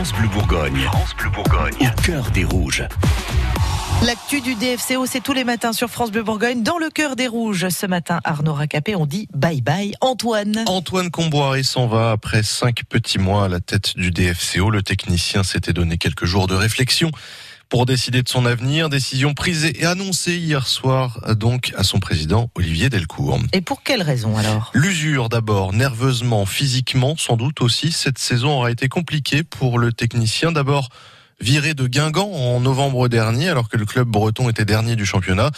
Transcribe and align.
France 0.00 0.14
Bleu 0.14 0.28
Bourgogne. 0.28 0.80
France 0.84 1.14
Bleu 1.14 1.28
Bourgogne. 1.28 1.74
Au 1.78 2.00
cœur 2.00 2.30
des 2.30 2.44
rouges. 2.44 2.82
L'actu 4.06 4.40
du 4.40 4.54
DFCO, 4.54 5.04
c'est 5.04 5.20
tous 5.20 5.34
les 5.34 5.44
matins 5.44 5.74
sur 5.74 5.90
France 5.90 6.10
Bleu 6.10 6.22
Bourgogne, 6.22 6.62
dans 6.62 6.78
le 6.78 6.88
cœur 6.88 7.16
des 7.16 7.28
rouges. 7.28 7.68
Ce 7.68 7.84
matin, 7.84 8.18
Arnaud 8.24 8.54
Racapé, 8.54 8.96
on 8.96 9.04
dit 9.04 9.28
bye 9.34 9.60
bye 9.60 9.92
Antoine. 10.00 10.64
Antoine 10.68 11.10
Comboiré 11.10 11.62
s'en 11.62 11.86
va 11.86 12.12
après 12.12 12.42
cinq 12.42 12.84
petits 12.88 13.18
mois 13.18 13.44
à 13.44 13.48
la 13.48 13.60
tête 13.60 13.98
du 13.98 14.10
DFCO. 14.10 14.70
Le 14.70 14.82
technicien 14.82 15.42
s'était 15.42 15.74
donné 15.74 15.98
quelques 15.98 16.24
jours 16.24 16.46
de 16.46 16.54
réflexion 16.54 17.10
pour 17.68 17.84
décider 17.84 18.22
de 18.22 18.28
son 18.30 18.46
avenir. 18.46 18.88
Décision 18.88 19.34
prise 19.34 19.66
et 19.66 19.84
annoncée 19.84 20.38
hier 20.38 20.66
soir 20.66 21.20
donc 21.36 21.74
à 21.76 21.84
son 21.84 22.00
président 22.00 22.50
Olivier 22.54 22.88
Delcourt. 22.88 23.38
Et 23.52 23.60
pour 23.60 23.82
quelle 23.82 24.02
raison 24.02 24.38
alors? 24.38 24.70
L'usure 24.72 25.28
d'abord, 25.28 25.74
nerveusement, 25.74 26.46
physiquement 26.46 27.16
sans 27.18 27.36
doute 27.36 27.60
aussi. 27.60 27.92
Cette 27.92 28.18
saison 28.18 28.52
aura 28.52 28.70
été 28.70 28.88
compliquée 28.88 29.42
pour 29.42 29.78
le 29.78 29.92
technicien. 29.92 30.52
D'abord 30.52 30.88
viré 31.40 31.74
de 31.74 31.86
Guingamp 31.86 32.30
en 32.32 32.60
novembre 32.60 33.08
dernier, 33.08 33.48
alors 33.48 33.68
que 33.68 33.76
le 33.76 33.86
club 33.86 34.08
breton 34.08 34.48
était 34.48 34.64
dernier 34.64 34.96
du 34.96 35.06
championnat, 35.06 35.50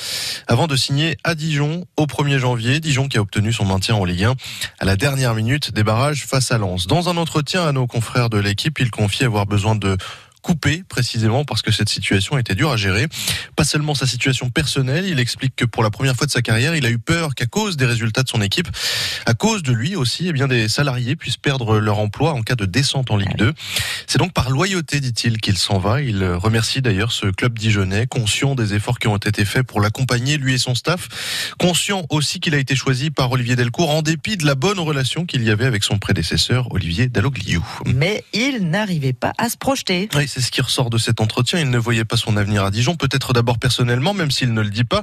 avant 0.47 0.67
de 0.67 0.77
signer 0.77 1.17
à 1.25 1.35
Dijon 1.35 1.87
au 1.97 2.07
1er 2.07 2.39
janvier. 2.39 2.81
Dijon 2.81 3.09
qui 3.09 3.19
a 3.19 3.21
obtenu 3.21 3.53
son 3.53 3.65
maintien 3.65 3.95
en 3.95 4.05
Ligue 4.05 4.25
1 4.25 4.35
à 4.79 4.85
la 4.85 4.97
dernière 4.97 5.35
minute 5.35 5.73
des 5.73 5.83
barrages 5.83 6.25
face 6.27 6.53
à 6.53 6.59
Lens. 6.59 6.87
Dans 6.87 7.09
un 7.09 7.17
entretien 7.17 7.67
à 7.67 7.73
nos 7.73 7.87
confrères 7.87 8.31
de 8.31 8.39
l'équipe, 8.39 8.79
il 8.79 8.91
confie 8.91 9.25
avoir 9.25 9.47
besoin 9.47 9.75
de 9.75 9.97
coupé 10.43 10.83
précisément 10.89 11.45
parce 11.45 11.63
que 11.63 11.73
cette 11.73 11.89
situation 11.89 12.37
était 12.39 12.55
dure 12.55 12.71
à 12.71 12.77
gérer. 12.77 13.07
Pas 13.57 13.65
seulement 13.65 13.95
sa 13.95 14.07
situation 14.07 14.51
personnelle, 14.51 15.07
il 15.07 15.19
explique 15.19 15.57
que 15.57 15.65
pour 15.65 15.83
la 15.83 15.91
première 15.91 16.17
fois 16.17 16.27
de 16.27 16.33
sa 16.33 16.43
carrière, 16.43 16.75
il 16.77 16.85
a 16.85 16.91
eu 16.91 16.99
peur 16.99 17.35
qu'à 17.35 17.47
cause 17.47 17.77
des 17.77 17.87
résultats 17.87 18.23
de 18.23 18.29
son 18.29 18.43
équipe, 18.43 18.69
à 19.27 19.35
cause 19.35 19.63
de 19.63 19.73
lui 19.73 19.97
aussi, 19.97 20.29
eh 20.29 20.33
bien 20.33 20.49
des 20.49 20.69
salariés 20.69 21.17
puissent 21.17 21.37
perdre 21.37 21.79
leur 21.79 21.99
emploi 21.99 22.33
en 22.33 22.43
cas 22.43 22.57
de 22.57 22.67
descente 22.67 23.11
en 23.11 23.17
Ligue 23.17 23.37
2. 23.37 23.53
C'est 24.07 24.19
donc 24.19 24.33
par 24.33 24.51
loyauté, 24.51 25.01
dit-il, 25.01 25.41
qu'il 25.41 25.57
s'en 25.57 25.79
va. 25.79 26.03
Il 26.03 26.25
remercie 26.25 26.83
d'ailleurs 26.83 27.13
ce 27.13 27.27
club 27.27 27.59
dijonnais, 27.59 28.07
conscient 28.07 28.55
des 28.55 28.75
efforts 28.75 28.99
qui 28.99 29.09
ont 29.09 29.17
été 29.17 29.45
faits 29.45 29.67
pour 29.67 29.81
l'accompagner, 29.81 30.37
lui 30.37 30.55
et 30.55 30.59
son 30.59 30.75
staff, 30.75 31.55
conscient 31.59 32.05
aussi 32.11 32.41
qu'il 32.41 32.55
a 32.55 32.59
été 32.59 32.75
choisi 32.75 33.11
par 33.11 33.31
Olivier 33.31 33.57
Delcourt 33.57 33.91
en 33.91 34.03
dépit 34.03 34.37
de 34.37 34.45
la 34.45 34.55
bonne 34.55 34.79
relation 34.79 35.25
qu'il 35.25 35.43
y 35.45 35.51
avait 35.51 35.67
avec 35.67 35.85
son 35.85 35.99
prédécesseur, 35.99 36.73
Olivier 36.73 37.09
Dallogliou. 37.09 37.65
Mais 37.87 38.25
il 38.33 38.69
n'arrivait 38.69 39.13
pas 39.13 39.33
à 39.39 39.49
se 39.49 39.57
projeter. 39.57 40.09
Oui, 40.15 40.29
c'est 40.33 40.41
ce 40.41 40.51
qui 40.51 40.63
ressort 40.63 40.89
de 40.89 40.97
cet 40.97 41.21
entretien. 41.21 41.59
Il 41.59 41.69
ne 41.69 41.77
voyait 41.77 42.07
pas 42.07 42.17
son 42.17 42.39
avenir 42.39 42.65
à 42.65 42.71
Dijon, 42.71 42.97
peut-être 42.97 43.35
d'abord 43.35 43.59
personnellement, 43.59 44.15
même 44.15 44.31
s'il 44.31 44.55
ne 44.55 44.63
le 44.63 44.71
dit 44.71 44.85
pas, 44.85 45.03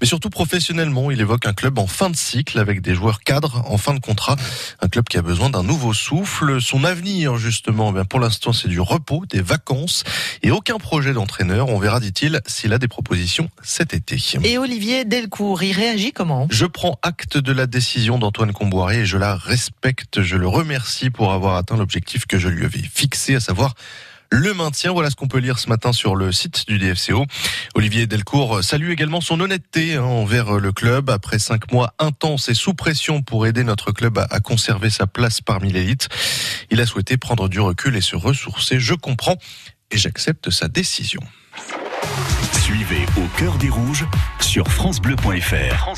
mais 0.00 0.06
surtout 0.06 0.30
professionnellement. 0.30 1.10
Il 1.10 1.20
évoque 1.20 1.46
un 1.46 1.52
club 1.52 1.80
en 1.80 1.88
fin 1.88 2.10
de 2.10 2.16
cycle 2.16 2.60
avec 2.60 2.80
des 2.80 2.94
joueurs 2.94 3.20
cadres 3.20 3.64
en 3.66 3.76
fin 3.76 3.92
de 3.92 3.98
contrat, 3.98 4.36
un 4.80 4.88
club 4.88 5.08
qui 5.08 5.18
a 5.18 5.22
besoin 5.22 5.50
d'un 5.50 5.64
nouveau 5.64 5.92
souffle. 5.92 6.60
Son 6.60 6.84
avenir, 6.84 7.38
justement, 7.38 7.90
bien 7.90 8.04
pour 8.04 8.20
l'instant, 8.20 8.52
c'est 8.52 8.68
du 8.68 8.78
repos, 8.78 9.24
des 9.28 9.40
vacances 9.40 10.04
et 10.44 10.52
aucun 10.52 10.78
projet 10.78 11.12
d'entraîneur. 11.12 11.70
On 11.70 11.80
verra, 11.80 11.98
dit-il, 11.98 12.40
s'il 12.46 12.72
a 12.72 12.78
des 12.78 12.88
propositions 12.88 13.50
cet 13.64 13.94
été. 13.94 14.16
Et 14.44 14.58
Olivier 14.58 15.04
Delcourt, 15.04 15.62
il 15.64 15.72
réagit 15.72 16.12
comment? 16.12 16.46
Je 16.50 16.66
prends 16.66 17.00
acte 17.02 17.36
de 17.36 17.52
la 17.52 17.66
décision 17.66 18.18
d'Antoine 18.18 18.52
Comboiré 18.52 19.00
et 19.00 19.06
je 19.06 19.18
la 19.18 19.34
respecte. 19.34 20.22
Je 20.22 20.36
le 20.36 20.46
remercie 20.46 21.10
pour 21.10 21.32
avoir 21.32 21.56
atteint 21.56 21.76
l'objectif 21.76 22.26
que 22.26 22.38
je 22.38 22.48
lui 22.48 22.64
avais 22.64 22.82
fixé, 22.82 23.34
à 23.34 23.40
savoir 23.40 23.74
le 24.30 24.54
maintien. 24.54 24.92
Voilà 24.92 25.10
ce 25.10 25.16
qu'on 25.16 25.28
peut 25.28 25.38
lire 25.38 25.58
ce 25.58 25.68
matin 25.68 25.92
sur 25.92 26.16
le 26.16 26.32
site 26.32 26.66
du 26.68 26.78
DFCO. 26.78 27.26
Olivier 27.74 28.06
Delcourt 28.06 28.62
salue 28.62 28.90
également 28.90 29.20
son 29.20 29.40
honnêteté 29.40 29.94
hein, 29.94 30.02
envers 30.02 30.58
le 30.58 30.72
club. 30.72 31.10
Après 31.10 31.38
cinq 31.38 31.72
mois 31.72 31.94
intenses 31.98 32.48
et 32.48 32.54
sous 32.54 32.74
pression 32.74 33.22
pour 33.22 33.46
aider 33.46 33.64
notre 33.64 33.92
club 33.92 34.18
à 34.18 34.40
conserver 34.40 34.90
sa 34.90 35.06
place 35.06 35.40
parmi 35.40 35.72
l'élite, 35.72 36.08
il 36.70 36.80
a 36.80 36.86
souhaité 36.86 37.16
prendre 37.16 37.48
du 37.48 37.60
recul 37.60 37.96
et 37.96 38.00
se 38.00 38.16
ressourcer. 38.16 38.80
Je 38.80 38.94
comprends 38.94 39.36
et 39.90 39.96
j'accepte 39.96 40.50
sa 40.50 40.68
décision. 40.68 41.20
Suivez 42.60 43.06
au 43.16 43.26
cœur 43.38 43.56
des 43.58 43.70
rouges 43.70 44.06
sur 44.40 44.68
francebleu.fr. 44.68 45.88